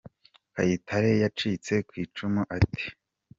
[0.53, 2.83] Kayitare yacitse ku icumu ate?